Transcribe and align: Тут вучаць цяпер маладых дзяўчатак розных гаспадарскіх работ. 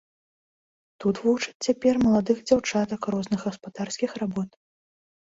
Тут 1.03 1.15
вучаць 1.25 1.63
цяпер 1.67 1.99
маладых 2.05 2.37
дзяўчатак 2.53 3.01
розных 3.17 3.45
гаспадарскіх 3.47 4.17
работ. 4.23 4.49